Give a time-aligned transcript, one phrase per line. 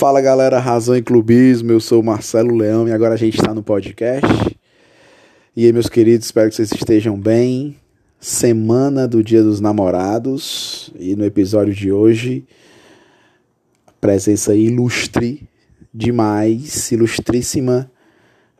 [0.00, 3.62] Fala galera, Razão e Clubismo, eu sou Marcelo Leão e agora a gente está no
[3.62, 4.56] podcast.
[5.54, 7.76] E aí, meus queridos, espero que vocês estejam bem.
[8.18, 12.46] Semana do Dia dos Namorados e no episódio de hoje,
[14.00, 15.46] presença ilustre
[15.92, 17.92] demais, ilustríssima,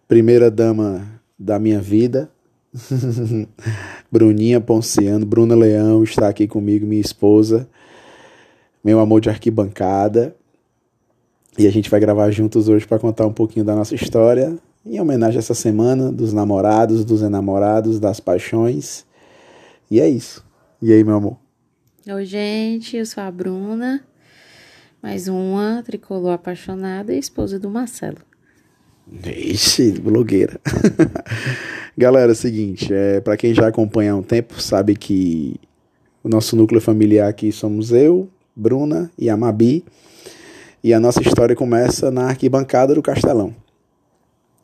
[0.06, 2.30] primeira dama da minha vida,
[4.12, 7.66] Bruninha Ponciano, Bruna Leão está aqui comigo, minha esposa,
[8.84, 10.36] meu amor de arquibancada.
[11.60, 14.98] E a gente vai gravar juntos hoje para contar um pouquinho da nossa história, em
[14.98, 19.04] homenagem a essa semana dos namorados, dos enamorados, das paixões.
[19.90, 20.42] E é isso.
[20.80, 21.36] E aí, meu amor?
[22.08, 24.02] Oi, gente, eu sou a Bruna,
[25.02, 28.22] mais uma tricolor apaixonada e esposa do Marcelo.
[29.22, 30.58] Ixi, blogueira.
[31.94, 35.60] Galera, é o seguinte, é, para quem já acompanha há um tempo, sabe que
[36.24, 39.84] o nosso núcleo familiar aqui somos eu, Bruna e a Mabi.
[40.82, 43.54] E a nossa história começa na arquibancada do Castelão.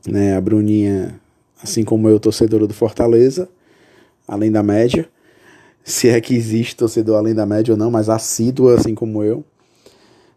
[0.08, 1.20] Né, a Bruninha,
[1.62, 3.48] assim como eu, torcedora do Fortaleza,
[4.26, 5.06] além da média.
[5.84, 9.44] Se é que existe torcedor além da média ou não, mas assídua, assim como eu.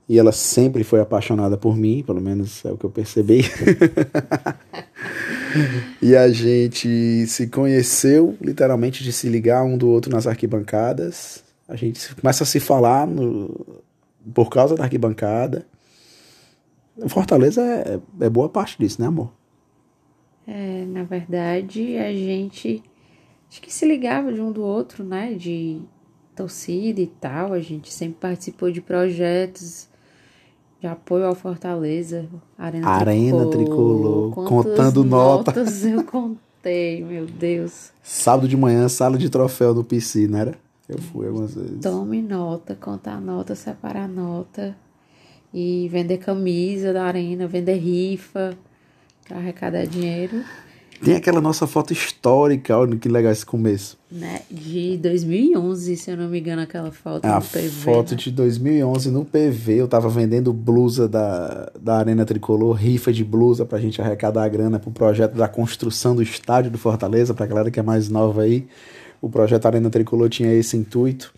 [0.07, 3.45] E ela sempre foi apaixonada por mim, pelo menos é o que eu percebi.
[6.01, 11.43] e a gente se conheceu, literalmente, de se ligar um do outro nas arquibancadas.
[11.67, 13.83] A gente começa a se falar no,
[14.33, 15.65] por causa da arquibancada.
[17.07, 19.31] Fortaleza é, é boa parte disso, né, amor?
[20.45, 22.83] É, na verdade, a gente
[23.49, 25.33] acho que se ligava de um do outro, né?
[25.33, 25.79] De
[26.35, 27.53] torcida e tal.
[27.53, 29.87] A gente sempre participou de projetos
[30.79, 32.27] de apoio ao Fortaleza.
[32.57, 34.31] Arena, Arena Tricolor.
[34.31, 35.55] Contando notas.
[35.55, 37.91] notas eu contei, meu Deus.
[38.01, 40.68] Sábado de manhã, sala de troféu no PC, não era?
[40.89, 41.79] Eu fui algumas vezes.
[41.81, 44.75] Tome nota, contar nota, separar nota.
[45.53, 48.57] E vender camisa da arena, vender rifa
[49.27, 50.43] para arrecadar dinheiro.
[51.03, 53.97] Tem aquela nossa foto histórica, olha que legal esse começo.
[54.11, 54.41] Né?
[54.51, 57.69] De 2011, se eu não me engano, aquela foto A no PV.
[57.69, 58.17] foto né?
[58.17, 63.65] de 2011 no PV, eu tava vendendo blusa da, da Arena Tricolor, rifa de blusa
[63.65, 67.71] pra gente arrecadar a grana pro projeto da construção do estádio do Fortaleza, pra galera
[67.71, 68.67] que é mais nova aí.
[69.21, 71.33] O projeto Arena Tricolor tinha esse intuito.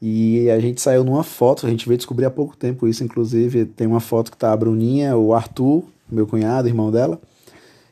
[0.00, 3.64] E a gente saiu numa foto, a gente veio descobrir há pouco tempo isso, inclusive.
[3.64, 7.18] Tem uma foto que tá a Bruninha, o Arthur, meu cunhado, irmão dela.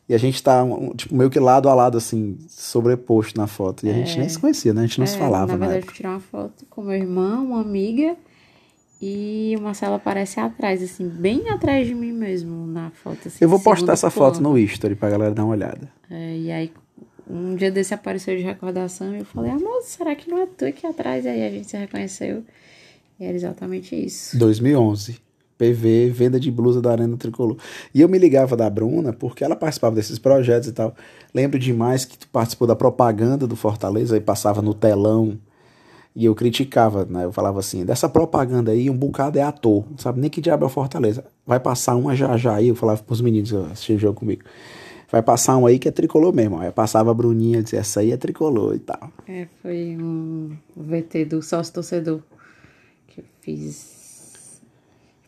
[0.06, 0.62] E a gente tá,
[0.96, 3.86] tipo, meio que lado a lado, assim, sobreposto na foto.
[3.86, 4.82] E a gente nem se conhecia, né?
[4.82, 5.92] A gente não se É, falava Na na verdade, época.
[5.92, 8.14] eu tirar uma foto com meu irmão, uma amiga.
[9.00, 13.28] E o Marcelo aparece atrás, assim, bem atrás de mim mesmo, na foto.
[13.28, 14.50] Assim, Eu vou postar essa foto plano.
[14.50, 15.90] no History pra galera dar uma olhada.
[16.10, 16.70] É, e aí,
[17.28, 20.64] um dia desse apareceu de recordação e eu falei, amor, será que não é tu
[20.64, 21.24] aqui atrás?
[21.24, 22.44] E aí a gente se reconheceu.
[23.18, 24.38] E era exatamente isso.
[24.38, 25.22] 2011.
[25.56, 27.56] PV, venda de blusa da Arena Tricolor.
[27.94, 30.94] E eu me ligava da Bruna porque ela participava desses projetos e tal.
[31.32, 35.38] Lembro demais que tu participou da propaganda do Fortaleza e passava no telão.
[36.16, 37.24] E eu criticava, né?
[37.24, 39.84] Eu falava assim, dessa propaganda aí, um bocado é ator.
[39.90, 41.24] Não sabe nem que diabo é o Fortaleza.
[41.46, 44.42] Vai passar uma já já aí, eu falava pros meninos que o jogo comigo.
[45.10, 46.58] Vai passar um aí que é tricolor mesmo.
[46.58, 49.12] Aí passava a Bruninha e dizia, essa aí é tricolor e tal.
[49.26, 52.20] É, foi um VT do sócio torcedor
[53.08, 54.60] que eu fiz.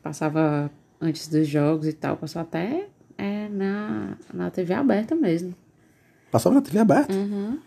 [0.02, 0.70] Passava
[1.00, 2.88] antes dos jogos e tal, passou até
[3.18, 5.54] é, na, na TV aberta mesmo.
[6.30, 7.12] Passava na TV aberta.
[7.12, 7.58] Uhum.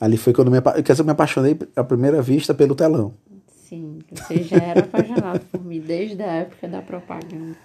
[0.00, 3.14] Ali foi quando me, quer eu me apaixonei à primeira vista pelo telão.
[3.46, 7.56] Sim, você já era apaixonado por mim desde a época da propaganda.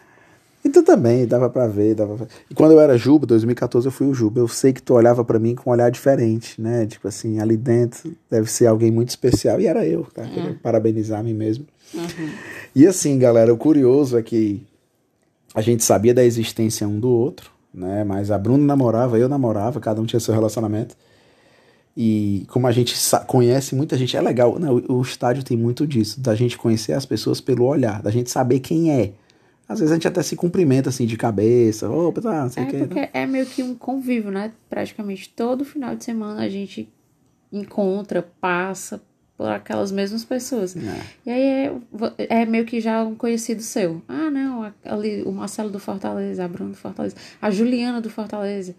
[0.64, 2.28] E tu também, dava pra ver, dava pra...
[2.50, 4.42] E quando eu era Juba, 2014 eu fui o Juba.
[4.42, 6.86] Eu sei que tu olhava pra mim com um olhar diferente, né?
[6.86, 9.62] Tipo assim, ali dentro deve ser alguém muito especial.
[9.62, 10.24] E era eu, tá?
[10.24, 11.66] Queria parabenizar a mim mesmo.
[11.94, 12.30] Uhum.
[12.75, 14.62] E assim, galera, o curioso é que
[15.56, 18.03] a gente sabia da existência um do outro, né?
[18.03, 20.96] Mas a Bruna namorava, eu namorava, cada um tinha seu relacionamento.
[21.96, 22.96] E como a gente
[23.28, 24.70] conhece muita gente, é legal, né?
[24.70, 28.30] O, o estádio tem muito disso, da gente conhecer as pessoas pelo olhar, da gente
[28.30, 29.14] saber quem é.
[29.69, 32.66] Às vezes a gente até se cumprimenta assim de cabeça, opa, tá, não sei É
[32.66, 32.77] o quê.
[32.77, 32.87] né?
[32.87, 34.51] porque é meio que um convívio, né?
[34.67, 36.89] Praticamente todo final de semana a gente
[37.53, 38.99] encontra, passa
[39.37, 40.75] por aquelas mesmas pessoas.
[40.75, 41.01] É.
[41.25, 44.01] E aí é, é meio que já um conhecido seu.
[44.07, 48.75] Ah, não, ali o Marcelo do Fortaleza, a Bruna do Fortaleza, a Juliana do Fortaleza.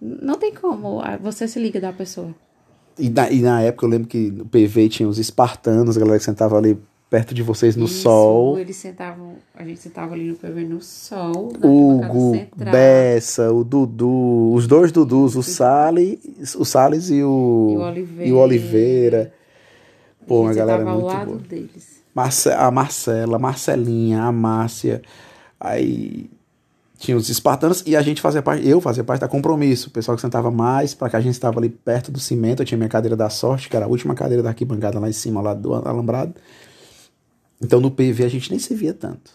[0.00, 2.34] Não tem como, você se liga da pessoa.
[2.98, 6.18] E na, e na época eu lembro que no PV tinha os espartanos, a galera
[6.18, 6.78] que sentava ali
[7.08, 8.58] perto de vocês no Isso, sol.
[8.58, 12.32] Eles sentavam, a gente sentava ali no PV no sol, Hugo.
[12.56, 16.18] Bessa, o Dudu, os dois Dudus, o Salles,
[16.56, 18.28] o Salles e o, E o Oliveira.
[18.28, 19.32] e o Oliveira.
[20.26, 21.38] Pô, a gente galera ao muito lado boa.
[21.38, 22.02] deles.
[22.14, 25.02] Marce- a Marcela, a Marcelinha, a Márcia,
[25.58, 26.28] Aí
[26.98, 29.88] tinha os espartanos e a gente fazia parte, eu fazia parte da compromisso.
[29.88, 32.60] O pessoal que sentava mais, para que a gente estava ali perto do cimento.
[32.62, 35.12] Eu tinha minha cadeira da sorte, que era a última cadeira da arquibancada lá em
[35.12, 36.34] cima, lá do alambrado.
[37.60, 39.32] Então no PV a gente nem se via tanto.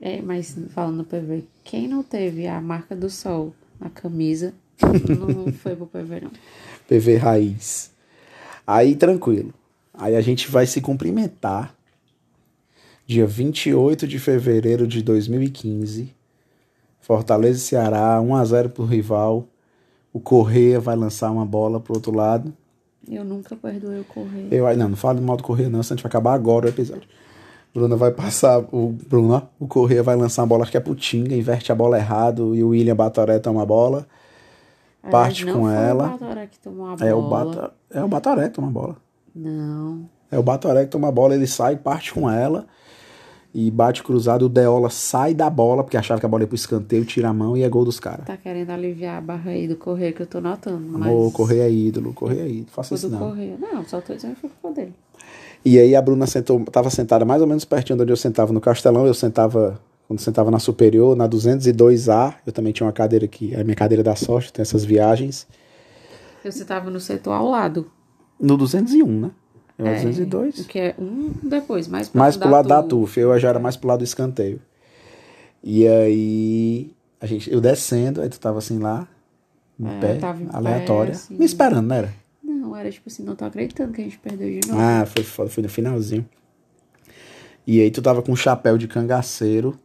[0.00, 5.52] É, mas falando no PV, quem não teve a marca do sol na camisa, não
[5.52, 6.30] foi pro PV, não.
[6.88, 7.92] PV raiz.
[8.66, 9.54] Aí tranquilo.
[9.94, 11.74] Aí a gente vai se cumprimentar
[13.06, 16.12] dia 28 de fevereiro de 2015.
[17.00, 19.46] Fortaleza e Ceará, 1 a 0 pro rival.
[20.12, 22.52] O Correia vai lançar uma bola pro outro lado.
[23.08, 24.48] Eu nunca perdoei o Correia.
[24.50, 26.66] Eu, não, não fala do mal do Correia não, senão a gente vai acabar agora
[26.66, 27.08] o episódio.
[27.74, 30.94] Bruna vai passar, o Bruno, o Correia vai lançar uma bola, acho que é pro
[30.94, 34.06] Tinga, inverte a bola errado e o William Batoré toma a bola.
[35.10, 36.06] Parte não com ela.
[36.06, 37.10] o Batoré que tomou a bola.
[37.10, 38.96] É o, Bata, é o Batoré que toma a bola.
[39.34, 40.08] Não.
[40.30, 42.66] É o Batoré que toma a bola, ele sai, parte com ela
[43.54, 44.46] e bate cruzado.
[44.46, 47.32] O Deola sai da bola, porque achava que a bola ia pro escanteio, tira a
[47.32, 48.26] mão e é gol dos caras.
[48.26, 50.98] Tá querendo aliviar a barra aí do Correia que eu tô notando.
[50.98, 51.12] Mas...
[51.12, 52.68] Ô, Correia é ídolo, Correia é ídolo.
[52.68, 53.18] Faça isso não.
[53.18, 53.56] Correia.
[53.58, 54.94] Não, só tô dizendo que foi culpa dele.
[55.64, 58.52] E aí a Bruna sentou, tava sentada mais ou menos pertinho de onde eu sentava
[58.52, 59.06] no Castelão.
[59.06, 62.34] Eu sentava, quando sentava na Superior, na 202A.
[62.46, 65.46] Eu também tinha uma cadeira aqui, a minha cadeira da sorte, tem essas viagens.
[66.44, 67.90] Você tava no setor ao lado.
[68.40, 69.30] No 201, né?
[69.78, 70.66] Eu É, 202.
[70.66, 72.88] Que é um depois, mais pro Mais pro lado da Tu.
[72.88, 74.60] TUF, eu já era mais pro lado do escanteio.
[75.62, 79.06] E aí, a gente, eu descendo, aí tu tava assim lá,
[79.78, 81.12] em É, pé, eu em pé, aleatória.
[81.12, 81.36] assim.
[81.36, 82.12] Me esperando, não era?
[82.62, 84.80] Não, era tipo assim, não tô acreditando que a gente perdeu de novo.
[84.80, 86.24] Ah, foi foda, foi no finalzinho.
[87.66, 89.76] E aí tu tava com um chapéu de cangaceiro,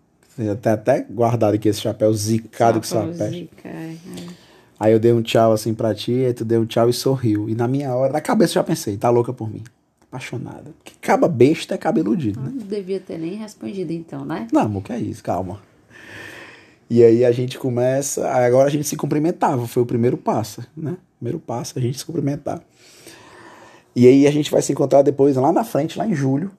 [0.52, 3.96] até, até guardado aqui esse chapéu zicado que zica, é.
[4.80, 7.50] Aí eu dei um tchau assim pra ti, aí tu deu um tchau e sorriu.
[7.50, 9.64] E na minha hora, na cabeça eu já pensei, tá louca por mim.
[10.04, 10.72] Apaixonada.
[10.78, 12.52] Porque caba besta é cabo iludido, né?
[12.54, 14.48] Não devia ter nem respondido então, né?
[14.54, 15.60] Não, amor, que é isso, calma.
[16.88, 20.96] E aí a gente começa, agora a gente se cumprimentava, foi o primeiro passo, né?
[21.18, 22.62] Primeiro passo, a gente se cumprimentar.
[23.96, 26.52] E aí a gente vai se encontrar depois lá na frente, lá em julho.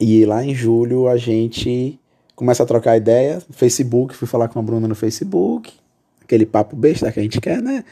[0.00, 2.00] E lá em julho a gente
[2.34, 5.72] começa a trocar ideia Facebook, fui falar com a Bruna no Facebook,
[6.22, 7.84] aquele papo besta que a gente quer, né?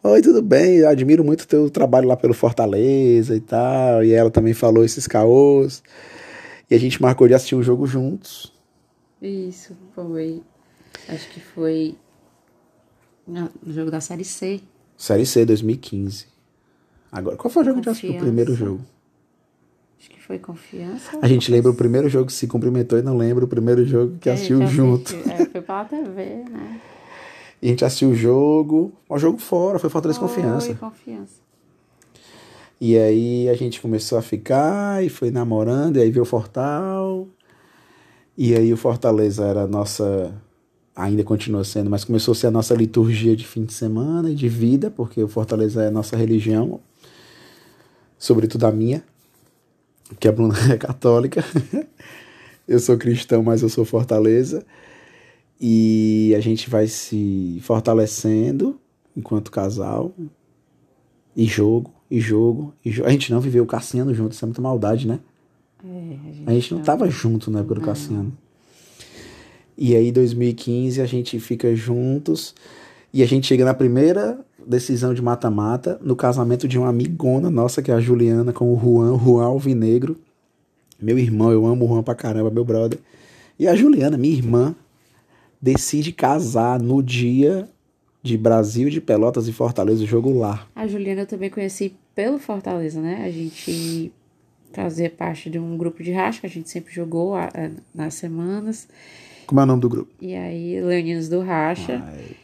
[0.00, 0.76] Oi, tudo bem?
[0.76, 4.04] Eu admiro muito o teu trabalho lá pelo Fortaleza e tal.
[4.04, 5.82] E ela também falou esses caôs.
[6.70, 8.52] E a gente marcou de assistir o jogo juntos.
[9.20, 10.40] Isso, foi.
[11.08, 11.96] Acho que foi
[13.28, 14.60] no jogo da Série C.
[14.96, 16.26] Série C 2015.
[17.12, 18.10] Agora, qual foi o jogo que a gente assistiu?
[18.10, 18.24] O Confiança.
[18.26, 18.80] primeiro jogo.
[19.98, 21.18] Acho que foi confiança.
[21.20, 24.16] A gente lembra o primeiro jogo que se cumprimentou e não lembra o primeiro jogo
[24.20, 25.14] que É, assistiu junto.
[25.28, 26.80] É, foi pela TV, né?
[27.60, 28.92] E a gente assistiu o jogo.
[29.08, 30.74] O jogo fora, foi Fortaleza Foi Confiança.
[30.74, 31.40] confiança.
[32.80, 37.26] E aí a gente começou a ficar e foi namorando, e aí veio o Fortal.
[38.36, 40.32] E aí o Fortaleza era a nossa.
[40.98, 44.34] Ainda continua sendo, mas começou a ser a nossa liturgia de fim de semana e
[44.34, 46.80] de vida, porque o Fortaleza é a nossa religião,
[48.18, 49.04] sobretudo a minha,
[50.18, 51.44] que a Bruna é católica.
[52.66, 54.66] Eu sou cristão, mas eu sou Fortaleza.
[55.58, 58.78] E a gente vai se fortalecendo
[59.16, 60.12] enquanto casal,
[61.34, 63.08] e jogo, e jogo, e jogo.
[63.08, 65.18] A gente não viveu o Cassiano junto, isso é muita maldade, né?
[65.82, 68.36] É, a gente, A gente não tava junto na época do Cassiano.
[69.80, 72.52] E aí, 2015, a gente fica juntos
[73.14, 77.80] e a gente chega na primeira decisão de mata-mata no casamento de uma amigona nossa,
[77.80, 80.18] que é a Juliana, com o Juan, Juan Alvinegro.
[81.00, 82.98] Meu irmão, eu amo o Juan pra caramba, meu brother.
[83.56, 84.74] E a Juliana, minha irmã,
[85.62, 87.68] decide casar no dia
[88.20, 90.66] de Brasil, de Pelotas e Fortaleza, o jogo lá.
[90.74, 93.24] A Juliana eu também conheci pelo Fortaleza, né?
[93.24, 94.12] A gente
[94.72, 97.34] fazia parte de um grupo de racha que a gente sempre jogou
[97.94, 98.88] nas semanas.
[99.48, 100.12] Como é o nome do grupo?
[100.20, 102.04] E aí, Leoninos do Racha.
[102.06, 102.36] Ai.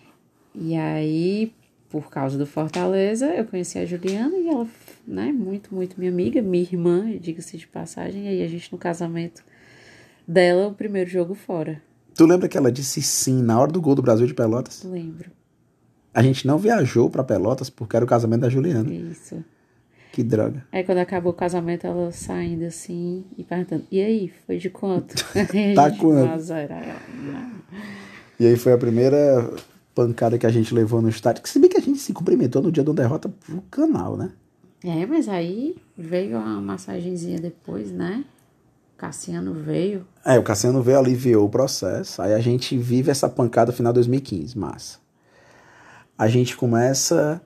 [0.54, 1.52] E aí,
[1.90, 4.66] por causa do Fortaleza, eu conheci a Juliana e ela,
[5.06, 8.24] né, muito, muito minha amiga, minha irmã, diga-se de passagem.
[8.24, 9.44] E aí, a gente no casamento
[10.26, 11.82] dela, o primeiro jogo fora.
[12.14, 14.82] Tu lembra que ela disse sim na hora do gol do Brasil de Pelotas?
[14.82, 15.30] Lembro.
[16.14, 18.90] A gente não viajou pra Pelotas porque era o casamento da Juliana.
[18.90, 19.44] Isso.
[20.14, 20.64] Que droga.
[20.70, 25.12] Aí quando acabou o casamento, ela saindo assim e perguntando, e aí, foi de quanto?
[25.74, 26.52] Tá quanto?
[28.38, 29.52] E aí foi a primeira
[29.92, 31.42] pancada que a gente levou no estádio.
[31.42, 34.30] Que se bem que a gente se cumprimentou no dia da derrota pro canal, né?
[34.84, 38.24] É, mas aí veio uma massagenzinha depois, né?
[38.96, 40.06] Cassiano veio.
[40.24, 42.22] É, o Cassiano veio, aliviou o processo.
[42.22, 44.98] Aí a gente vive essa pancada final de 2015, massa.
[46.16, 47.42] A gente começa.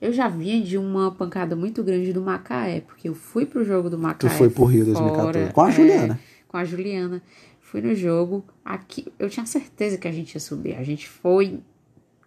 [0.00, 3.88] Eu já vinha de uma pancada muito grande do Macaé, porque eu fui pro jogo
[3.88, 4.30] do Macaé.
[4.30, 6.20] Tu foi pro Rio 2014 com a é, Juliana.
[6.48, 7.22] Com a Juliana.
[7.60, 8.44] fui no jogo.
[8.64, 10.74] Aqui, eu tinha certeza que a gente ia subir.
[10.76, 11.60] A gente foi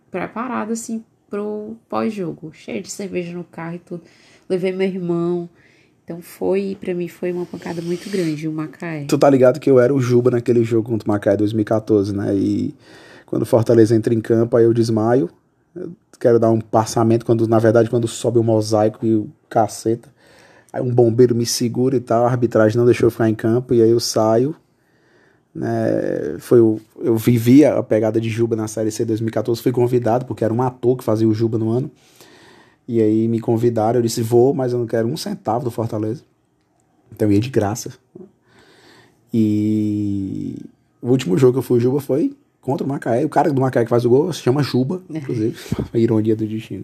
[0.10, 4.04] preparado assim pro pós-jogo, cheio de cerveja no carro e tudo.
[4.50, 5.50] Levei meu irmão.
[6.04, 9.04] Então foi, para mim foi uma pancada muito grande o Macaé.
[9.06, 12.34] Tu tá ligado que eu era o Juba naquele jogo contra o Macaé 2014, né?
[12.34, 12.74] E
[13.26, 15.30] quando o Fortaleza entra em campo, aí eu desmaio.
[15.80, 20.10] Eu quero dar um passamento quando na verdade quando sobe o mosaico e o caceta.
[20.72, 23.74] Aí um bombeiro me segura e tal, a arbitragem não deixou eu ficar em campo
[23.74, 24.56] e aí eu saio.
[25.54, 30.26] Né, foi o, eu vivi a pegada de Juba na Série C 2014, fui convidado,
[30.26, 31.90] porque era um ator que fazia o Juba no ano.
[32.88, 36.24] E aí me convidaram, eu disse, vou, mas eu não quero um centavo do Fortaleza.
[37.12, 37.92] Então eu ia de graça.
[39.34, 40.58] E
[41.02, 42.36] o último jogo que eu fui Juba foi
[42.68, 43.24] contra o Macaé.
[43.24, 45.58] O cara do Macaé que faz o gol se chama Juba, inclusive.
[45.94, 46.84] a ironia do destino.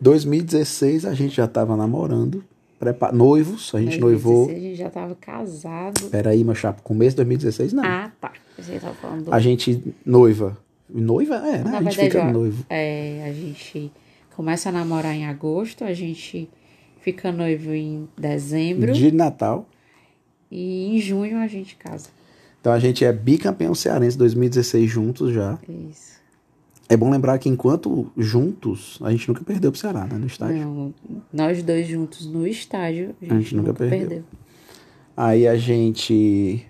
[0.00, 2.44] 2016 a gente já tava namorando,
[2.78, 3.10] prepa...
[3.10, 4.48] noivos, a gente 2016, noivou.
[4.48, 6.08] A gente já tava casado.
[6.08, 7.84] Peraí, meu chapa, começo de 2016 não.
[7.84, 8.32] Ah, tá.
[8.56, 9.34] Você tava falando do...
[9.34, 10.56] A gente noiva.
[10.88, 11.34] Noiva?
[11.36, 11.64] É, né?
[11.64, 12.64] Na a gente verdade, fica ó, noivo.
[12.70, 13.92] É, a gente
[14.36, 16.48] começa a namorar em agosto, a gente
[17.00, 19.68] fica noivo em dezembro De Natal.
[20.48, 22.08] e em junho a gente casa.
[22.62, 25.58] Então a gente é bicampeão cearense 2016 juntos já.
[25.68, 26.12] Isso.
[26.88, 30.16] É bom lembrar que enquanto juntos, a gente nunca perdeu pro Ceará, né?
[30.16, 30.58] No estádio.
[30.58, 30.94] Não,
[31.32, 34.08] nós dois juntos no estádio, a gente, gente nunca nunca, perdeu.
[34.08, 34.24] perdeu.
[35.16, 36.64] Aí a gente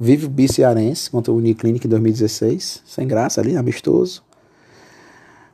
[0.00, 4.24] vive o bicearense contra o Uniclinic em 2016, sem graça ali, amistoso.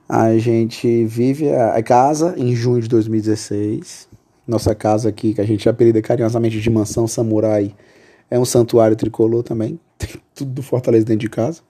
[0.09, 4.09] A gente vive a, a casa em junho de 2016.
[4.47, 7.75] Nossa casa aqui, que a gente apelida carinhosamente de Mansão Samurai,
[8.33, 9.79] é um santuário tricolor também.
[9.99, 11.61] Tem tudo do Fortaleza dentro de casa.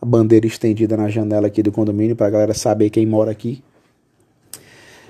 [0.00, 3.64] A bandeira estendida na janela aqui do condomínio para a galera saber quem mora aqui.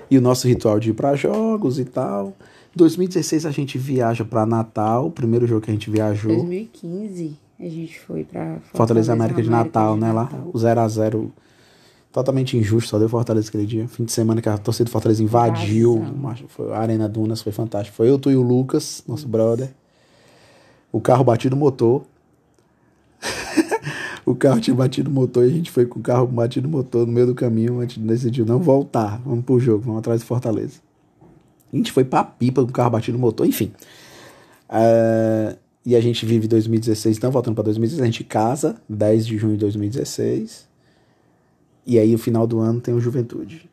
[0.09, 2.33] E o nosso ritual de ir para jogos e tal.
[2.73, 6.33] 2016 a gente viaja para Natal, primeiro jogo que a gente viajou.
[6.33, 10.13] 2015 a gente foi pra Fortaleza América de Natal, de né?
[10.13, 10.51] Lá, Natal.
[10.53, 11.33] o 0 a 0
[12.13, 13.89] totalmente injusto, só deu Fortaleza aquele dia.
[13.89, 16.01] Fim de semana que a torcida do Fortaleza invadiu,
[16.47, 17.97] foi, a Arena Dunas foi fantástico.
[17.97, 19.69] Foi eu, tu e o Lucas, nosso brother.
[20.95, 22.05] O carro batido motor.
[24.25, 27.11] o carro tinha batido motor e a gente foi com o carro batido motor no
[27.11, 27.79] meio do caminho.
[27.79, 30.79] A gente decidiu não voltar, vamos pro jogo, vamos atrás de Fortaleza.
[31.73, 33.73] A gente foi pra pipa com o carro batido no motor, enfim.
[34.69, 39.37] É, e a gente vive 2016, então voltando para 2016, a gente casa 10 de
[39.37, 40.65] junho de 2016.
[41.85, 43.69] E aí o final do ano tem o Juventude.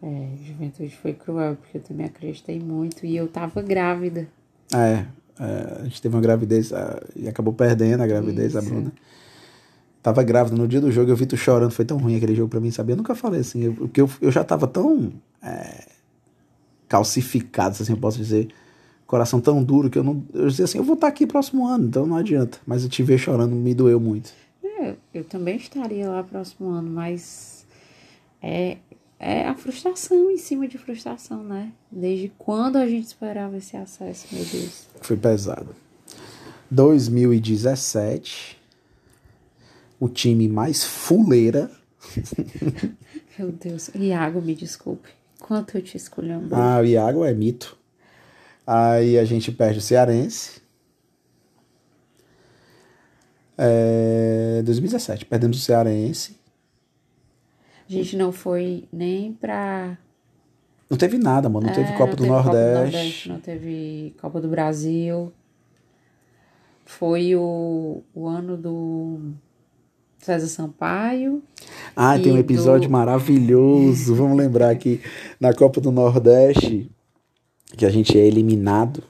[0.00, 4.28] É, juventude foi cruel, porque eu também acreditei muito e eu tava grávida.
[4.72, 5.06] É,
[5.38, 8.68] a gente teve uma gravidez ah, e acabou perdendo a gravidez, a Isso.
[8.68, 8.92] Bruna.
[10.02, 12.48] Tava grávida no dia do jogo, eu vi tu chorando, foi tão ruim aquele jogo
[12.48, 12.94] pra mim, sabia?
[12.94, 15.84] Eu nunca falei assim, eu- porque eu, eu já tava tão é,
[16.88, 18.48] calcificado, se assim eu posso dizer,
[19.06, 20.24] coração tão duro que eu não.
[20.32, 22.58] Eu dizia assim, eu vou estar aqui próximo ano, então não adianta.
[22.66, 24.32] Mas eu te ver chorando me doeu muito.
[24.64, 27.64] É, eu também estaria lá próximo ano, mas
[28.42, 28.78] é,
[29.22, 31.72] é a frustração em cima de frustração, né?
[31.90, 34.88] Desde quando a gente esperava esse acesso, meu Deus.
[35.00, 35.74] Foi pesado.
[36.68, 38.58] 2017,
[40.00, 41.70] o time mais fuleira.
[43.38, 43.88] Meu Deus.
[43.94, 45.08] Iago, me desculpe.
[45.38, 46.54] Quanto eu te escolhendo.
[46.54, 47.76] Ah, o Iago é mito.
[48.66, 50.60] Aí a gente perde o Cearense.
[53.56, 56.41] É, 2017, perdemos o Cearense.
[57.88, 59.96] A gente não foi nem pra.
[60.88, 61.66] Não teve nada, mano.
[61.66, 63.28] Não teve É, Copa, do, teve Nordeste.
[63.28, 65.32] Não teve Copa do Brasil.
[66.84, 69.30] Foi o, o ano do
[70.18, 71.42] César Sampaio.
[71.96, 74.14] Ah, tem um episódio do- maravilhoso.
[74.14, 75.00] Vamos lembrar que
[75.40, 76.90] na Copa do Nordeste,
[77.76, 79.02] que a gente é eliminado.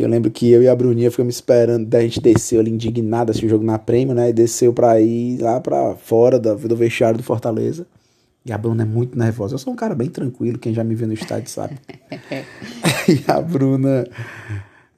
[0.00, 3.30] E eu lembro que eu e a Bruninha ficamos esperando, a gente desceu ali indignado,
[3.30, 4.30] assistiu o jogo na Prêmio, né?
[4.30, 7.86] E desceu pra ir lá pra fora do, do vestiário do Fortaleza.
[8.46, 9.56] E a Bruna é muito nervosa.
[9.56, 11.76] Eu sou um cara bem tranquilo, quem já me viu no estádio sabe.
[13.06, 14.08] e a Bruna,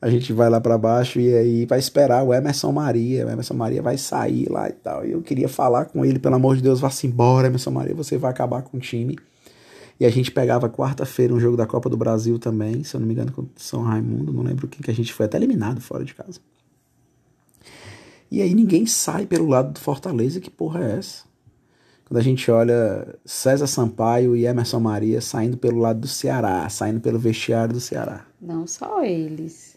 [0.01, 3.27] a gente vai lá pra baixo e aí vai esperar o Emerson Maria.
[3.27, 5.05] O Emerson Maria vai sair lá e tal.
[5.05, 8.17] E eu queria falar com ele, pelo amor de Deus, vá-se embora, Emerson Maria, você
[8.17, 9.19] vai acabar com o time.
[10.03, 13.07] E a gente pegava quarta-feira um jogo da Copa do Brasil também, se eu não
[13.07, 16.05] me engano, com São Raimundo, não lembro quem que a gente foi, até eliminado fora
[16.05, 16.41] de casa.
[18.29, 21.23] E aí ninguém sai pelo lado do Fortaleza, que porra é essa?
[22.05, 26.99] Quando a gente olha César Sampaio e Emerson Maria saindo pelo lado do Ceará, saindo
[26.99, 28.27] pelo vestiário do Ceará.
[28.41, 29.77] Não só eles.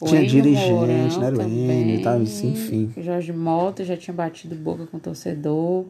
[0.00, 1.26] O Tinha Enio dirigente, Mourão né?
[1.26, 2.50] Era o Enio e tal, também.
[2.50, 2.94] enfim.
[2.96, 5.84] O Jorge Mota já tinha batido boca com o torcedor.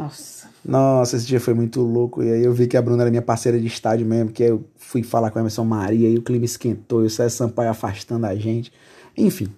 [0.00, 0.48] Nossa.
[0.64, 2.22] Nossa, esse dia foi muito louco.
[2.22, 4.64] E aí eu vi que a Bruna era minha parceira de estádio mesmo, que eu
[4.76, 8.26] fui falar com a Emerson Maria e o clima esquentou, e o César Sampaio afastando
[8.26, 8.72] a gente.
[9.16, 9.48] Enfim.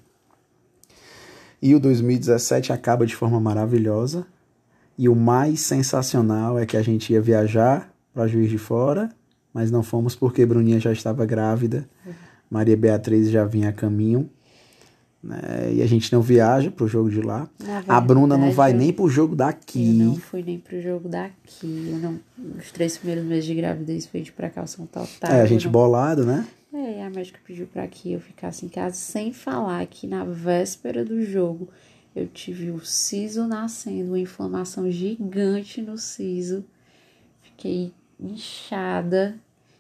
[1.61, 4.27] E o 2017 acaba de forma maravilhosa.
[4.99, 9.11] E o mais sensacional é que a gente ia viajar para Juiz de Fora,
[9.55, 11.89] mas não fomos porque Bruninha já estava grávida,
[12.51, 14.29] Maria Beatriz já vinha a caminho.
[15.23, 15.75] Né?
[15.75, 17.49] E a gente não viaja pro jogo de lá.
[17.61, 20.01] Na a Bruna não verdade, vai eu- nem pro jogo daqui.
[20.01, 21.89] Eu não fui nem pro jogo daqui.
[21.93, 22.19] Eu não,
[22.59, 25.31] os três primeiros meses de gravidez foi de precaução total.
[25.31, 26.47] é, a gente não- bolado, né?
[26.75, 31.05] É, a médica pediu pra que eu ficasse em casa, sem falar que na véspera
[31.05, 31.69] do jogo
[32.17, 36.65] eu tive o siso nascendo, uma inflamação gigante no siso.
[37.43, 39.37] Fiquei inchada.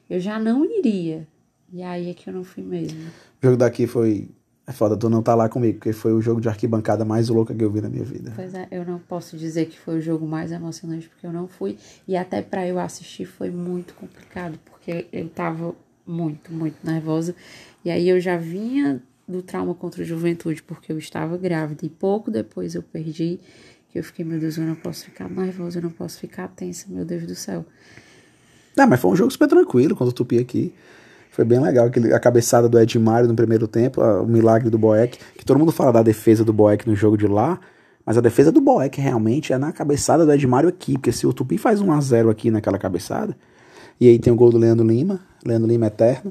[0.08, 1.26] Eu já não iria.
[1.72, 3.00] E aí é que eu não fui mesmo.
[3.42, 4.28] O jogo daqui foi.
[4.72, 7.54] É foda, tu não tá lá comigo, porque foi o jogo de arquibancada mais louca
[7.54, 8.32] que eu vi na minha vida.
[8.34, 11.46] Pois é, eu não posso dizer que foi o jogo mais emocionante porque eu não
[11.46, 11.76] fui.
[12.08, 15.74] E até pra eu assistir foi muito complicado, porque eu tava
[16.06, 17.36] muito, muito nervosa.
[17.84, 21.84] E aí eu já vinha do trauma contra a juventude, porque eu estava grávida.
[21.84, 23.38] E pouco depois eu perdi,
[23.90, 26.86] que eu fiquei, meu Deus, eu não posso ficar nervosa, eu não posso ficar tensa,
[26.88, 27.66] meu Deus do céu.
[28.74, 30.72] Não, mas foi um jogo super tranquilo quando o Tupi aqui.
[31.32, 31.86] Foi bem legal.
[31.86, 35.18] Aquele, a cabeçada do Edmário no primeiro tempo, o milagre do Boeck.
[35.34, 37.58] Que todo mundo fala da defesa do Boeck no jogo de lá.
[38.04, 40.92] Mas a defesa do Boeck realmente é na cabeçada do Edmário aqui.
[40.92, 43.34] Porque se o Tupi faz 1 a 0 aqui naquela cabeçada.
[43.98, 45.20] E aí tem o gol do Leandro Lima.
[45.42, 46.30] Leandro Lima eterno.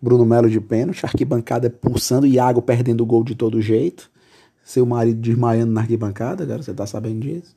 [0.00, 1.04] Bruno Melo de pênalti.
[1.04, 2.26] Arquibancada pulsando.
[2.26, 4.10] Iago perdendo o gol de todo jeito.
[4.64, 6.62] Seu marido desmaiando na arquibancada, cara.
[6.62, 7.54] Você tá sabendo disso?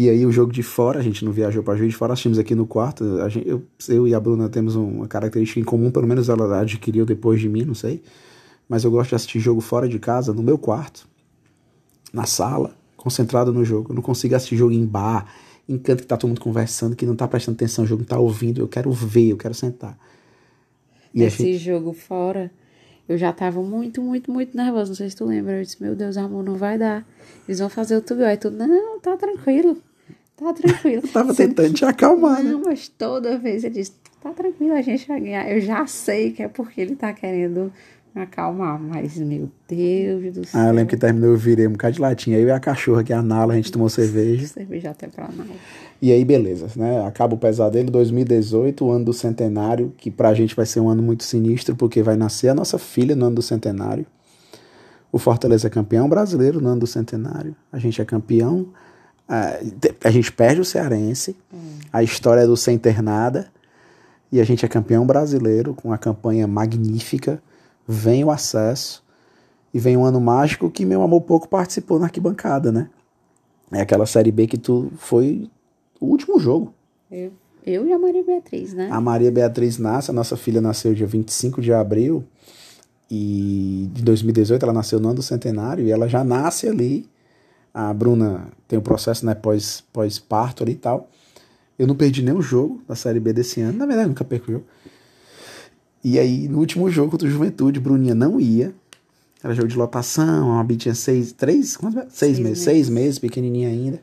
[0.00, 2.38] E aí o jogo de fora, a gente não viajou para Juiz de Fora, assistimos
[2.38, 3.20] aqui no quarto.
[3.20, 6.58] A gente, eu, eu e a Bruna temos uma característica em comum, pelo menos ela
[6.58, 8.02] adquiriu depois de mim, não sei.
[8.66, 11.06] Mas eu gosto de assistir jogo fora de casa, no meu quarto,
[12.14, 13.92] na sala, concentrado no jogo.
[13.92, 15.30] Eu não consigo assistir jogo em bar,
[15.68, 18.08] em canto que tá todo mundo conversando, que não tá prestando atenção no jogo, não
[18.08, 18.58] tá ouvindo.
[18.58, 19.98] Eu quero ver, eu quero sentar.
[21.12, 22.50] E Esse gente, jogo fora,
[23.06, 24.88] eu já tava muito, muito, muito nervosa.
[24.88, 25.58] Não sei se tu lembra.
[25.58, 27.06] Eu disse, meu Deus, amor, não vai dar.
[27.46, 28.24] Eles vão fazer o tubo.
[28.24, 29.76] Aí tu, não, tá tranquilo.
[30.40, 31.02] Tá tranquilo.
[31.04, 32.52] eu tava tentando te acalmar, né?
[32.52, 35.50] Não, mas toda vez ele diz, tá tranquilo, a gente vai ganhar.
[35.50, 37.70] Eu já sei que é porque ele tá querendo
[38.14, 40.60] me acalmar, mas meu Deus do céu.
[40.60, 42.38] Ah, eu lembro que terminou, eu virei um bocado de latinha.
[42.38, 44.46] Eu e a cachorra, que é a Nala, a gente tomou cerveja.
[44.46, 45.50] Cerveja até pra nada.
[46.02, 47.04] E aí, beleza, né?
[47.06, 51.02] Acaba o pesadelo 2018, o ano do centenário, que pra gente vai ser um ano
[51.02, 54.06] muito sinistro, porque vai nascer a nossa filha no ano do centenário.
[55.12, 57.54] O Fortaleza é campeão brasileiro no ano do centenário.
[57.70, 58.68] A gente é campeão.
[59.30, 59.60] A,
[60.08, 61.36] a gente perde o Cearense.
[61.92, 63.48] A história é do sem ter nada.
[64.32, 67.40] E a gente é campeão brasileiro com uma campanha magnífica.
[67.86, 69.04] Vem o acesso.
[69.72, 72.90] E vem um ano mágico que meu amor pouco participou na arquibancada, né?
[73.70, 75.48] É aquela Série B que tu foi
[76.00, 76.74] o último jogo.
[77.08, 77.32] Eu,
[77.64, 78.88] eu e a Maria Beatriz, né?
[78.90, 82.24] A Maria Beatriz nasce, a nossa filha nasceu dia 25 de abril
[83.08, 87.08] e de 2018 ela nasceu no ano do centenário e ela já nasce ali.
[87.72, 91.08] A Bruna tem o processo né, pós, pós-parto ali e tal.
[91.78, 93.78] Eu não perdi nenhum jogo da Série B desse ano.
[93.78, 94.64] Na verdade, nunca perco jogo.
[96.02, 98.74] E aí, no último jogo contra o Juventude, Bruninha não ia.
[99.42, 102.12] Era jogo de lotação, a Mabi tinha seis, três, quantos meses?
[102.12, 102.64] Seis, Seis meses, meses.
[102.64, 104.00] seis meses, pequenininha ainda.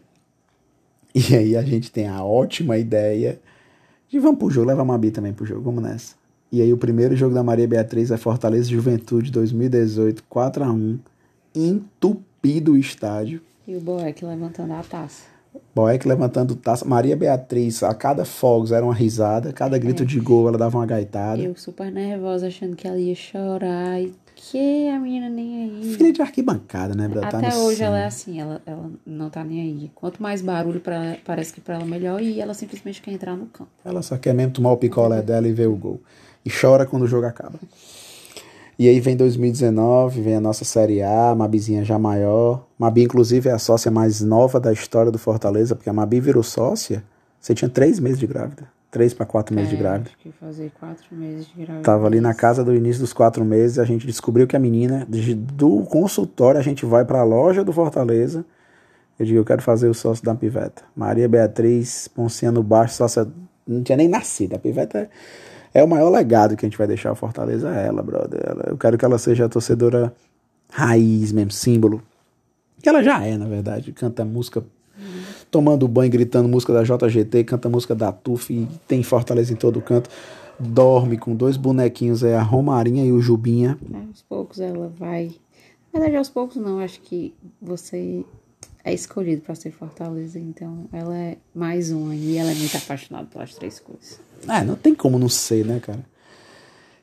[1.14, 3.40] E aí a gente tem a ótima ideia
[4.10, 6.16] de vamos pro jogo, leva a Mabi também pro jogo, vamos nessa.
[6.52, 11.00] E aí o primeiro jogo da Maria Beatriz é Fortaleza Juventude 2018, 4x1,
[11.54, 13.42] entupido o estádio.
[13.68, 15.24] E o Boeck levantando a taça.
[15.76, 16.86] Boeck levantando taça.
[16.86, 20.86] Maria Beatriz, a cada fogos era uma risada, cada grito de gol ela dava uma
[20.86, 21.42] gaitada.
[21.42, 24.02] Eu super nervosa, achando que ela ia chorar.
[24.02, 25.96] E que a menina nem aí.
[25.96, 27.10] Filha de arquibancada, né?
[27.10, 29.92] Tá Até no hoje ela é assim, ela, ela não tá nem aí.
[29.94, 32.22] Quanto mais barulho, pra parece que pra ela melhor.
[32.22, 33.72] E ela simplesmente quer entrar no campo.
[33.84, 36.00] Ela só quer mesmo tomar o picolé dela e ver o gol.
[36.46, 37.60] E chora quando o jogo acaba.
[38.80, 42.64] E aí vem 2019, vem a nossa Série A, Mabizinha já maior.
[42.78, 46.44] Mabi, inclusive, é a sócia mais nova da história do Fortaleza, porque a Mabi virou
[46.44, 47.04] sócia.
[47.40, 48.70] Você tinha três meses de grávida.
[48.92, 50.10] Três para quatro meses de É, grávida.
[50.10, 51.84] Acho que fazer quatro meses de gravidez.
[51.84, 55.08] Tava ali na casa do início dos quatro meses, a gente descobriu que a menina,
[55.10, 58.46] do consultório, a gente vai para a loja do Fortaleza.
[59.20, 60.84] Eu digo, eu quero fazer o sócio da Piveta.
[60.96, 63.28] Maria Beatriz, Poncinha no baixo, sócia.
[63.68, 64.56] Não tinha nem nascido.
[64.56, 65.10] A Piveta é,
[65.74, 68.40] é o maior legado que a gente vai deixar ao Fortaleza, é ela, brother.
[68.68, 70.14] Eu quero que ela seja a torcedora
[70.70, 72.02] raiz mesmo, símbolo.
[72.82, 73.92] Que ela já é, na verdade.
[73.92, 74.64] Canta música
[75.50, 79.82] tomando banho, gritando música da JGT, canta música da TUF, e tem Fortaleza em todo
[79.82, 80.10] canto.
[80.60, 83.78] Dorme com dois bonequinhos, é a Romarinha e o Jubinha.
[83.94, 85.32] É, aos poucos ela vai.
[85.94, 86.80] Na verdade, aos poucos não.
[86.80, 88.26] Acho que você
[88.84, 90.40] é escolhido pra ser Fortaleza.
[90.40, 92.16] Então, ela é mais uma.
[92.16, 94.20] E ela é muito apaixonada pelas três coisas.
[94.48, 96.04] É, não tem como não ser, né, cara?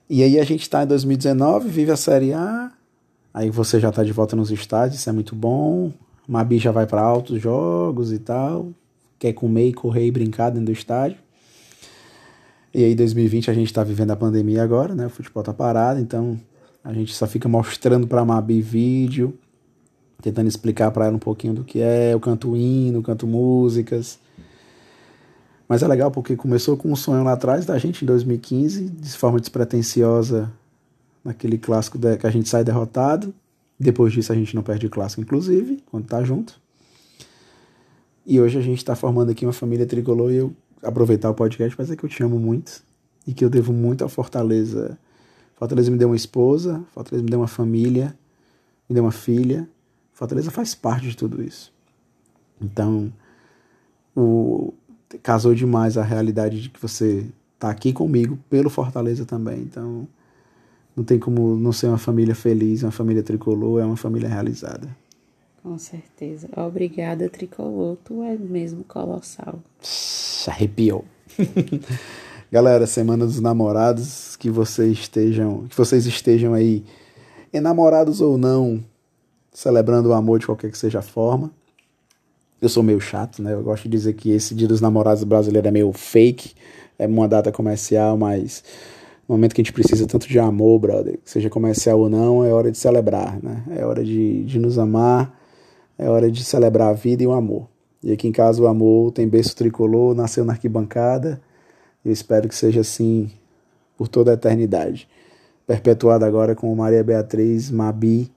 [0.09, 2.71] E aí a gente tá em 2019, vive a Série A,
[3.35, 5.91] Aí você já tá de volta nos estádios, isso é muito bom.
[6.27, 8.69] Mabi já vai para altos jogos e tal.
[9.19, 11.19] Quer comer e correr e brincar dentro do estádio.
[12.73, 15.07] E aí 2020 a gente tá vivendo a pandemia agora, né?
[15.07, 16.41] O futebol tá parado, então
[16.85, 19.37] a gente só fica mostrando pra Mabi vídeo,
[20.23, 24.21] tentando explicar para ela um pouquinho do que é, eu canto hino, canto músicas.
[25.69, 29.13] Mas é legal porque começou com um sonho lá atrás da gente em 2015, de
[29.13, 30.53] forma despretensiosa,
[31.25, 33.35] naquele clássico que a gente sai derrotado.
[33.79, 36.61] Depois disso a gente não perde o clássico, inclusive, quando tá junto.
[38.27, 41.75] E hoje a gente está formando aqui uma família tricolor e eu aproveitar o podcast
[41.75, 42.83] para dizer que eu te amo muito
[43.27, 44.99] e que eu devo muito à Fortaleza.
[45.57, 48.15] Fortaleza me deu uma esposa, Fortaleza me deu uma família,
[48.89, 49.69] me deu uma filha.
[50.13, 51.73] Fortaleza faz parte de tudo isso.
[52.61, 53.13] Então,
[54.15, 54.73] o,
[55.23, 59.61] casou demais a realidade de que você está aqui comigo pelo Fortaleza também.
[59.61, 60.07] Então,
[60.97, 64.89] não tem como não ser uma família feliz, uma família tricolor, é uma família realizada.
[65.63, 66.49] Com certeza.
[66.57, 67.97] Obrigada, tricolor.
[68.05, 69.61] Tu é mesmo colossal.
[70.47, 71.05] Arrepiou.
[72.53, 76.85] Galera, semana dos namorados, que vocês estejam, que vocês estejam aí
[77.53, 78.85] enamorados ou não,
[79.51, 81.51] celebrando o amor de qualquer que seja a forma.
[82.65, 83.53] Eu sou meio chato, né?
[83.53, 86.55] Eu gosto de dizer que esse Dia dos Namorados brasileiro é meio fake,
[86.99, 88.65] é uma data comercial, mas
[89.29, 92.51] no momento que a gente precisa tanto de amor, brother, seja comercial ou não, é
[92.51, 93.63] hora de celebrar, né?
[93.77, 95.39] É hora de, de nos amar,
[95.99, 97.69] é hora de celebrar a vida e o amor.
[98.03, 101.43] E aqui em casa o amor tem berço tricolor, nasceu na arquibancada.
[102.03, 103.31] Eu espero que seja assim
[103.95, 105.07] por toda a eternidade.
[105.67, 108.33] Perpetuado agora com Maria Beatriz Mabi,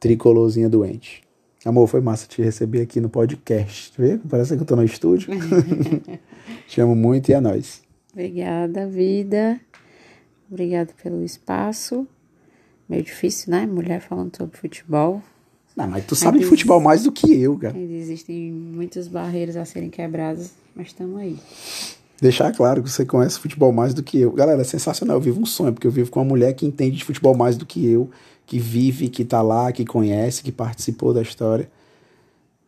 [0.00, 1.23] tricolorzinha doente.
[1.64, 3.94] Amor, foi massa te receber aqui no podcast.
[3.96, 4.18] Vê?
[4.28, 5.30] Parece que eu tô no estúdio.
[6.68, 7.82] te amo muito e é nóis.
[8.12, 9.58] Obrigada, vida.
[10.50, 12.06] Obrigada pelo espaço.
[12.86, 13.66] Meio difícil, né?
[13.66, 15.22] Mulher falando sobre futebol.
[15.74, 17.76] Não, mas tu sabe de futebol mais do que eu, cara.
[17.78, 21.38] Existem muitas barreiras a serem quebradas, mas estamos aí.
[22.20, 24.32] Deixar claro que você conhece futebol mais do que eu.
[24.32, 25.16] Galera, é sensacional.
[25.16, 27.56] Eu vivo um sonho, porque eu vivo com uma mulher que entende de futebol mais
[27.56, 28.10] do que eu,
[28.46, 31.68] que vive, que tá lá, que conhece, que participou da história.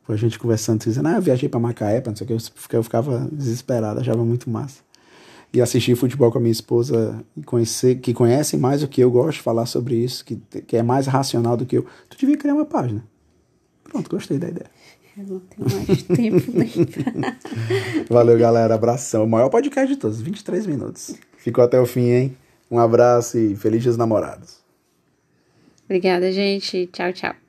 [0.03, 2.29] Foi a gente conversando, dizendo, ah, eu viajei pra Macaé, não sei o
[2.69, 4.87] que, eu ficava desesperado, achava muito massa
[5.53, 9.11] e assistir futebol com a minha esposa e conhecer, que conhece mais do que eu,
[9.11, 12.37] gosto de falar sobre isso, que, que é mais racional do que eu, tu devia
[12.37, 13.03] criar uma página.
[13.83, 14.71] Pronto, gostei da ideia.
[15.17, 17.37] Eu não tenho mais tempo nem pra...
[18.11, 18.75] Valeu, galera.
[18.75, 19.25] Abração.
[19.25, 21.15] O maior podcast de todos, 23 minutos.
[21.39, 22.37] Ficou até o fim, hein?
[22.71, 24.59] Um abraço e felizes namorados.
[25.85, 26.89] Obrigada, gente.
[26.93, 27.46] Tchau, tchau.